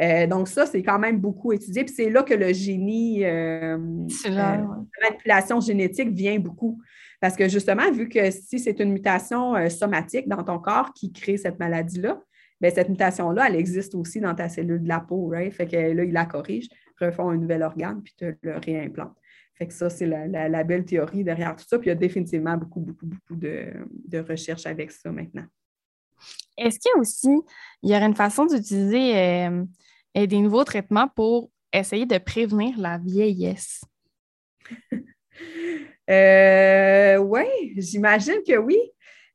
[0.00, 1.84] Euh, donc, ça, c'est quand même beaucoup étudié.
[1.84, 3.78] Puis c'est là que le génie, euh,
[4.26, 4.56] euh
[5.02, 6.80] manipulation génétique vient beaucoup.
[7.20, 11.12] Parce que justement, vu que si c'est une mutation euh, somatique dans ton corps qui
[11.12, 12.20] crée cette maladie-là,
[12.60, 15.52] bien, cette mutation-là, elle existe aussi dans ta cellule de la peau, right?
[15.52, 19.14] Fait que là, il la corrige, refont un nouvel organe, puis te le réimplante.
[19.54, 21.78] Fait que ça, c'est la, belle théorie derrière tout ça.
[21.78, 23.66] Puis il y a définitivement beaucoup, beaucoup, beaucoup de,
[24.08, 25.44] de recherches avec ça maintenant.
[26.56, 27.28] Est-ce qu'il y a aussi,
[27.82, 29.64] il y aurait une façon d'utiliser euh,
[30.14, 33.82] des nouveaux traitements pour essayer de prévenir la vieillesse?
[36.10, 37.44] Euh, oui,
[37.76, 38.78] j'imagine que oui.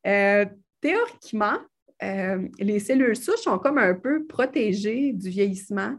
[0.06, 0.44] Euh,
[0.80, 1.58] théoriquement,
[2.02, 5.96] euh, les cellules souches sont comme un peu protégées du vieillissement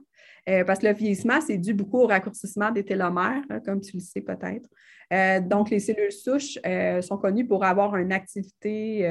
[0.66, 4.22] parce que le vieillissement, c'est dû beaucoup au raccourcissement des télomères, comme tu le sais
[4.22, 4.70] peut-être.
[5.46, 6.58] donc, les cellules souches
[7.02, 9.02] sont connues pour avoir une activité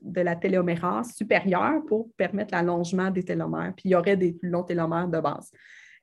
[0.00, 3.74] de la télomérase supérieure pour permettre l'allongement des télomères.
[3.76, 5.52] Puis, il y aurait des plus longs télomères de base.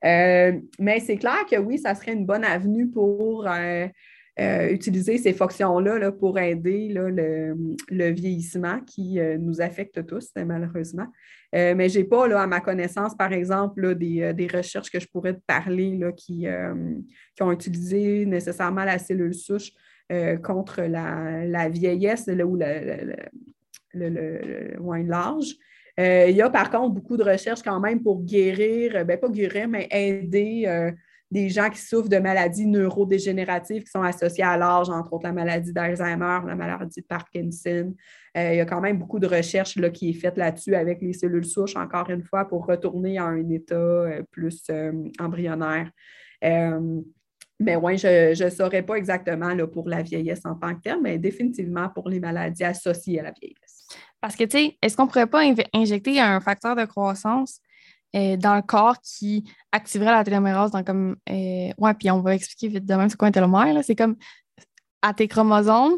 [0.04, 3.48] mais c'est clair que oui, ça serait une bonne avenue pour
[4.40, 11.06] euh, utiliser ces fonctions-là pour aider le, vieillissement qui euh, nous affecte tous, malheureusement.
[11.54, 15.34] Euh, mais je n'ai pas, à ma connaissance, par exemple, des, recherches que je pourrais
[15.34, 16.46] te parler qui,
[17.36, 19.70] qui, ont utilisé nécessairement la cellule souche
[20.42, 23.14] contre la, vieillesse ou le,
[23.94, 25.54] le, l'âge.
[25.96, 29.68] il y a par contre beaucoup de recherches quand même pour guérir, ben pas guérir,
[29.68, 30.92] mais aider
[31.34, 35.32] des gens qui souffrent de maladies neurodégénératives qui sont associées à l'âge, entre autres la
[35.32, 37.92] maladie d'Alzheimer, la maladie de Parkinson.
[38.36, 41.02] Euh, il y a quand même beaucoup de recherches là, qui est faite là-dessus avec
[41.02, 45.90] les cellules souches, encore une fois, pour retourner à un état euh, plus euh, embryonnaire.
[46.40, 51.18] mais oui, je ne saurais pas exactement pour la vieillesse en tant que telle, mais
[51.18, 53.88] définitivement pour les maladies associées à la vieillesse.
[54.20, 55.42] Parce que, tu sais, est-ce qu'on ne pourrait pas
[55.72, 57.58] injecter un facteur de croissance
[58.14, 61.16] dans le corps qui activerait la télomérase dans comme.
[61.28, 63.82] ouais, puis on va expliquer vite de même c'est quoi un télomère.
[63.82, 64.16] C'est comme
[65.02, 65.96] à tes chromosomes,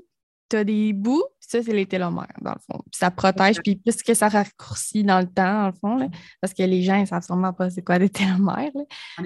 [0.48, 2.80] tu as des bouts, ça, c'est les télomères, dans le fond.
[2.90, 6.54] Puis ça protège, puis plus que ça raccourcit dans le temps, dans le fond, parce
[6.54, 8.72] que les gens, ils ne savent sûrement pas c'est quoi des télomères.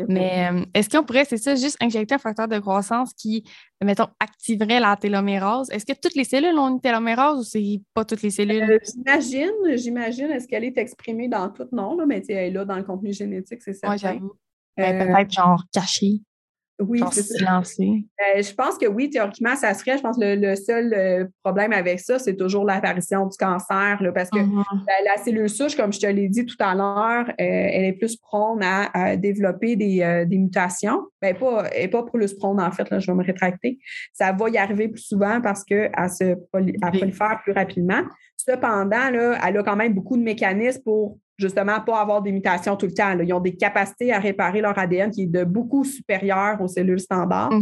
[0.09, 3.44] Mais euh, est-ce qu'on pourrait, c'est ça, juste injecter un facteur de croissance qui,
[3.83, 5.70] mettons, activerait la télomérase?
[5.70, 8.70] Est-ce que toutes les cellules ont une télomérase ou c'est pas toutes les cellules?
[8.70, 10.30] Euh, j'imagine, j'imagine.
[10.30, 11.66] Est-ce qu'elle est exprimée dans tout?
[11.72, 13.96] Non, là, mais elle est là dans le contenu génétique, c'est certain.
[13.96, 14.33] J'avoue.
[14.78, 16.20] Euh, peut-être genre cachée.
[16.81, 17.59] Oui, c'est ça.
[17.59, 19.99] Euh, je pense que oui, théoriquement, ça serait.
[19.99, 24.31] Je pense que le, seul euh, problème avec ça, c'est toujours l'apparition du cancer, parce
[24.31, 24.64] que mm-hmm.
[25.05, 28.16] la, cellule souche, comme je te l'ai dit tout à l'heure, euh, elle est plus
[28.16, 31.03] prone à, développer des, mutations.
[31.21, 33.79] Ben, pas, elle n'est pas plus prone, en fait, là, je vais me rétracter.
[34.12, 38.03] Ça va y arriver plus souvent parce qu'elle se prolifère plus rapidement.
[38.37, 42.76] Cependant, là, elle a quand même beaucoup de mécanismes pour justement pas avoir des mutations
[42.76, 43.18] tout le temps.
[43.18, 47.00] Ils ont des capacités à réparer leur ADN qui est de beaucoup supérieur aux cellules
[47.00, 47.53] standards,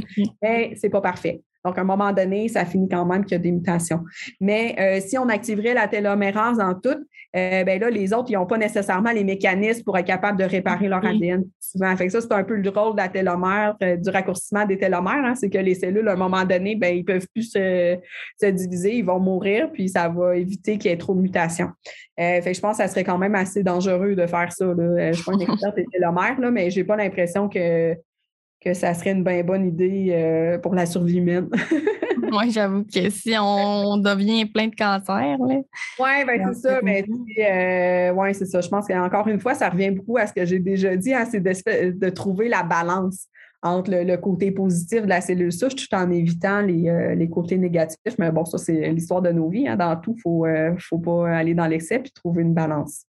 [0.42, 1.42] mais ce n'est pas parfait.
[1.64, 4.04] Donc, à un moment donné, ça finit quand même qu'il y a des mutations.
[4.40, 6.96] Mais euh, si on activerait la télomérase en tout,
[7.36, 10.44] euh, ben là, les autres, ils n'ont pas nécessairement les mécanismes pour être capables de
[10.44, 11.94] réparer leur ADN souvent.
[11.96, 15.24] Fait ça, c'est un peu le rôle de la télomère, euh, du raccourcissement des télomères.
[15.24, 15.34] Hein.
[15.34, 18.96] c'est que les cellules, à un moment donné, ben, ils ne peuvent plus se, diviser,
[18.96, 21.68] ils vont mourir, puis ça va éviter qu'il y ait trop de mutations.
[22.16, 24.66] fait je pense que ça serait quand même assez dangereux de faire ça.
[24.66, 24.74] Là.
[24.74, 27.94] Je ne suis pas une experte des télomères, là, mais je n'ai pas l'impression que
[28.60, 31.48] que ça serait une bien bonne idée euh, pour la survie humaine.
[32.32, 35.36] oui, j'avoue que si on devient plein de cancers.
[35.40, 35.64] Oui,
[35.98, 36.80] ben c'est ça.
[36.82, 38.60] Mais euh, ouais, c'est ça.
[38.60, 41.26] Je pense qu'encore une fois, ça revient beaucoup à ce que j'ai déjà dit, hein,
[41.30, 43.26] c'est de, trouver la balance
[43.62, 47.98] entre le, côté positif de la cellule souche tout en évitant euh, les, côtés négatifs.
[48.18, 49.68] Mais bon, ça, c'est l'histoire de nos vies.
[49.68, 49.76] Hein.
[49.76, 53.04] Dans tout, il ne faut, faut pas aller dans l'excès puis trouver une balance.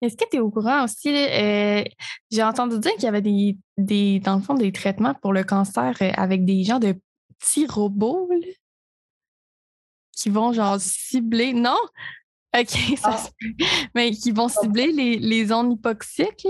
[0.00, 1.08] Est-ce que tu es au courant aussi?
[1.08, 1.82] Euh,
[2.30, 5.42] j'ai entendu dire qu'il y avait des, des, dans le fond, des traitements pour le
[5.42, 6.94] cancer euh, avec des gens de
[7.38, 8.28] petits robots
[10.12, 11.52] qui vont genre cibler.
[11.52, 11.78] Non?
[12.58, 12.68] OK,
[12.98, 13.26] ça ah.
[13.94, 16.46] Mais qui vont cibler les, les zones hypoxiques.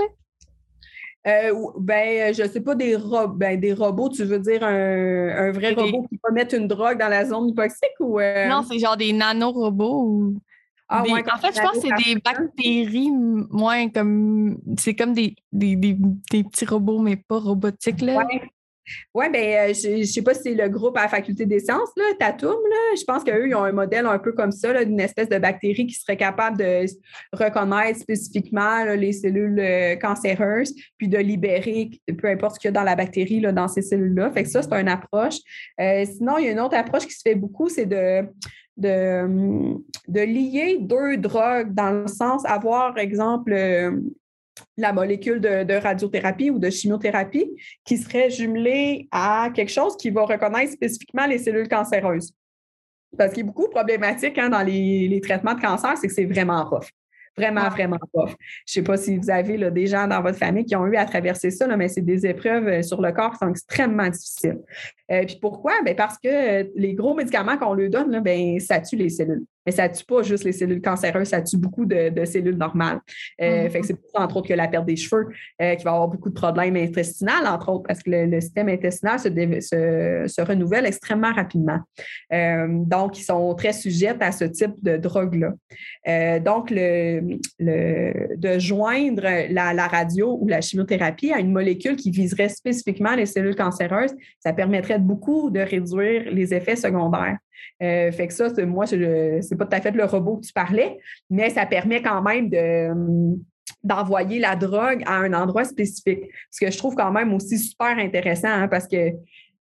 [1.27, 2.97] Euh, ben, je sais pas, des,
[3.35, 7.09] ben, des robots, tu veux dire un, vrai robot qui peut mettre une drogue dans
[7.09, 8.21] la zone hypoxique ou.
[8.21, 10.41] Non, c'est genre des nanorobots ou.
[10.89, 14.59] Ah, en fait, je pense que c'est des bactéries moins comme.
[14.79, 15.97] C'est comme des, des,
[16.45, 18.03] petits robots, mais pas robotiques.
[18.03, 18.25] Là.
[19.15, 21.61] Oui, bien, euh, je ne sais pas si c'est le groupe à la faculté des
[21.61, 22.97] sciences, là, Tatum, là.
[22.97, 25.87] Je pense qu'eux, ils ont un modèle un peu comme ça, d'une espèce de bactérie
[25.87, 26.87] qui serait capable de
[27.33, 32.73] reconnaître spécifiquement les cellules euh, cancéreuses, puis de libérer peu importe ce qu'il y a
[32.73, 34.31] dans la bactérie, là, dans ces cellules-là.
[34.31, 35.37] Fait que ça, c'est une approche.
[35.81, 38.25] Euh, sinon, il y a une autre approche qui se fait beaucoup, c'est de
[38.77, 39.75] de,
[40.07, 43.55] de lier deux drogues dans le sens avoir, exemple,
[44.77, 47.51] la molécule de, radiothérapie ou de chimiothérapie
[47.85, 52.33] qui serait jumelée à quelque chose qui va reconnaître spécifiquement les cellules cancéreuses.
[53.17, 56.25] Parce qu'il est beaucoup problématique hein, dans les, les, traitements de cancer, c'est que c'est
[56.25, 56.89] vraiment rough.
[57.37, 58.27] Vraiment, vraiment pas.
[58.27, 60.87] Je ne sais pas si vous avez là, des gens dans votre famille qui ont
[60.87, 64.09] eu à traverser ça, mais c'est des épreuves euh, sur le corps qui sont extrêmement
[64.09, 64.59] difficiles.
[65.11, 65.75] Euh, puis pourquoi?
[65.85, 69.11] Ben parce que euh, les gros médicaments qu'on lui donne, là, ben, ça tue les
[69.11, 72.57] cellules mais ça ne tue pas juste les cellules cancéreuses, ça tue beaucoup de, cellules
[72.57, 73.01] normales.
[73.41, 73.83] Euh, mm-hmm.
[73.85, 75.29] c'est pour ça, entre autres, que la perte des cheveux,
[75.61, 79.19] euh, qui va avoir beaucoup de problèmes intestinaux, entre autres, parce que le, système intestinal
[79.19, 81.81] se, se, renouvelle extrêmement rapidement.
[82.33, 85.53] Euh, donc, ils sont très sujets à ce type de drogue-là.
[86.41, 92.49] donc, le, de joindre la, la, radio ou la chimiothérapie à une molécule qui viserait
[92.49, 97.39] spécifiquement les cellules cancéreuses, ça permettrait beaucoup de réduire les effets secondaires.
[97.83, 100.99] Euh, fait que ça, moi, c'est pas tout à fait le robot que tu parlais,
[101.31, 102.51] mais ça permet quand même
[103.83, 106.25] d'envoyer la drogue à un endroit spécifique.
[106.51, 109.13] Ce que je trouve quand même aussi super intéressant hein, parce que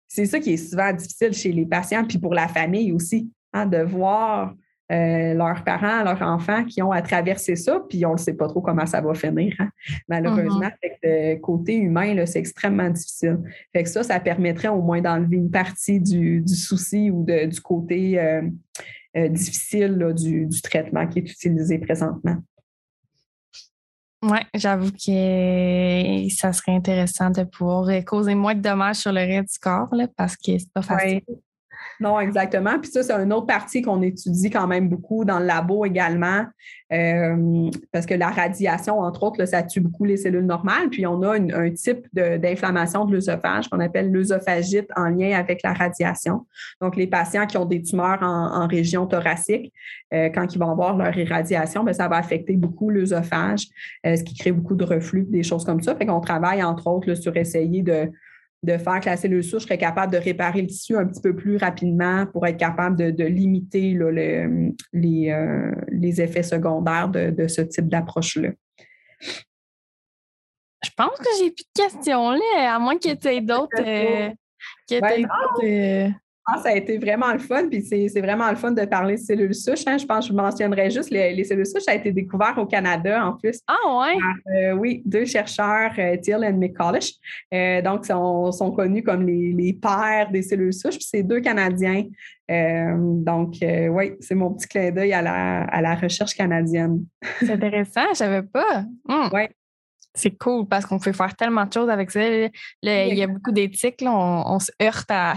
[0.07, 3.65] c'est ça qui est souvent difficile chez les patients, puis pour la famille aussi, hein,
[3.65, 4.53] de voir
[4.91, 8.47] euh, leurs parents, leurs enfants qui ont à traverser ça, puis on ne sait pas
[8.47, 9.69] trop comment ça va finir, hein,
[10.09, 10.69] malheureusement.
[11.03, 11.39] Mm-hmm.
[11.39, 13.39] côté humain, c'est extrêmement difficile.
[13.71, 18.19] Fait que ça, ça permettrait au moins d'enlever une partie du, souci ou du côté
[18.19, 18.41] euh,
[19.15, 22.37] euh, difficile du, traitement qui est utilisé présentement.
[24.21, 29.53] Oui, j'avoue que ça serait intéressant de pouvoir causer moins de dommages sur le reste
[29.53, 31.21] du corps là, parce que c'est pas facile.
[31.99, 32.79] Non, exactement.
[32.79, 36.45] Puis ça, c'est une autre partie qu'on étudie quand même beaucoup dans le labo également,
[36.91, 40.89] euh, parce que la radiation, entre autres, ça tue beaucoup les cellules normales.
[40.89, 45.73] Puis on a un type d'inflammation de, l'œsophage qu'on appelle l'œsophagite en lien avec la
[45.73, 46.45] radiation.
[46.81, 49.73] Donc, les patients qui ont des tumeurs en, région thoracique,
[50.13, 53.67] euh, quand ils vont avoir leur irradiation, bien, ça va affecter beaucoup l'œsophage,
[54.05, 55.95] euh, ce qui crée beaucoup de reflux, des choses comme ça.
[55.95, 58.09] Fait qu'on travaille, entre autres, sur essayer de
[58.63, 61.35] de faire que la cellule souche serait capable de réparer le tissu un petit peu
[61.35, 68.49] plus rapidement pour être capable de, limiter euh, les, effets secondaires de, ce type d'approche-là.
[70.83, 73.69] Je pense que j'ai plus de questions là, à moins que tu aies d'autres.
[73.79, 74.29] Euh,
[76.45, 79.21] ah, ça a été vraiment le fun, puis c'est vraiment le fun de parler de
[79.21, 79.87] cellules souches.
[79.87, 79.97] Hein.
[79.97, 82.65] Je pense que je mentionnerais juste les, les, cellules souches, ça a été découvert au
[82.65, 83.61] Canada en plus.
[83.65, 84.17] Ah ouais?
[84.53, 87.13] Euh, oui, deux chercheurs, euh, Thiel et McCullish.
[87.53, 91.39] Euh, donc, sont, sont connus comme les, les pères des cellules souches, puis c'est deux
[91.39, 92.03] Canadiens.
[92.49, 97.05] donc, oui, c'est mon petit clin d'œil à la, à la recherche canadienne.
[97.39, 98.81] C'est intéressant, je ne savais pas.
[99.07, 99.29] Hmm.
[99.31, 99.43] Oui.
[100.13, 102.21] C'est cool parce qu'on peut faire tellement de choses avec ça.
[102.21, 102.51] il
[102.83, 105.35] y a beaucoup d'éthiques, on, on, se heurte à,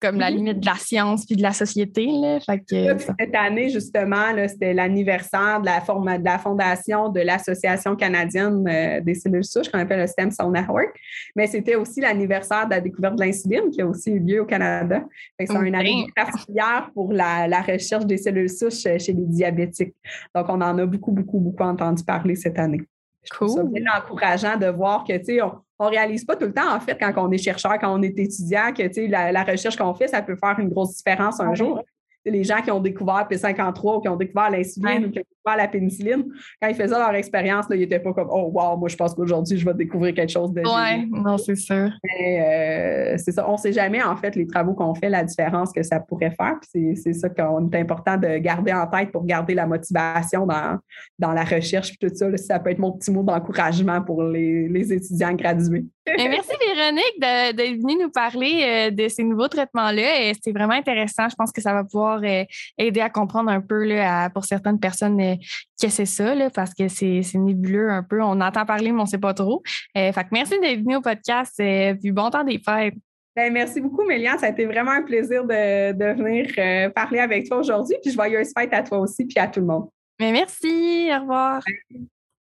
[0.00, 2.06] comme la limite de la science puis de la société.
[2.06, 2.38] Là.
[2.40, 9.14] cette année, justement, c'était l'anniversaire de la, de la fondation de l'Association canadienne euh, des
[9.14, 10.98] cellules souches qu'on appelle le Stem Cell Network.
[11.36, 14.46] Mais c'était aussi l'anniversaire de la découverte de l'insuline qui a aussi eu lieu au
[14.46, 15.04] Canada.
[15.38, 19.94] C'est une année particulière pour la, recherche des cellules souches euh, chez les diabétiques.
[20.34, 22.80] Donc, on en a beaucoup, beaucoup, beaucoup entendu parler cette année.
[23.36, 23.50] Cool.
[23.50, 26.80] C'est encourageant de voir que, tu sais, on ne réalise pas tout le temps, en
[26.80, 30.08] fait, quand on est chercheur, quand on est étudiant, que la, la recherche qu'on fait,
[30.08, 31.82] ça peut faire une grosse différence un jour.
[32.24, 35.56] Les gens qui ont découvert P53 ou qui ont découvert l'insuline ou qui ont découvert
[35.56, 36.24] la pénicilline,
[36.60, 39.58] quand ils faisaient leur expérience, ils n'étaient pas comme Oh wow, moi je pense qu'aujourd'hui
[39.58, 41.90] je vais découvrir quelque chose de Oui, non, c'est sûr.
[42.20, 43.48] Euh, c'est ça.
[43.48, 46.32] On ne sait jamais en fait les travaux qu'on fait, la différence que ça pourrait
[46.32, 46.58] faire.
[46.62, 50.78] C'est ça qu'on est important de garder en tête pour garder la motivation dans,
[51.18, 52.36] dans la recherche tout ça.
[52.36, 55.84] ça peut être mon petit mot d'encouragement pour les, les étudiants gradués.
[56.06, 60.32] merci Véronique d'être venue nous parler euh, de ces nouveaux traitements-là.
[60.42, 61.28] C'est vraiment intéressant.
[61.28, 62.44] Je pense que ça va pouvoir euh,
[62.78, 65.36] aider à comprendre un peu là, pour certaines personnes euh,
[65.82, 68.22] que c'est ça, parce que c'est nébuleux un peu.
[68.22, 69.62] On entend parler, mais on ne sait pas trop.
[69.94, 71.54] fait que merci d'être venue au podcast.
[71.56, 72.94] puis bon temps des fêtes.
[73.36, 74.38] Ben, merci beaucoup, Méliane.
[74.38, 77.96] Ça a été vraiment un plaisir de, venir parler avec toi aujourd'hui.
[78.02, 79.88] Puis je joyeuse fête à toi aussi, puis à tout le monde.
[80.18, 81.08] Mais merci.
[81.10, 81.62] Au revoir.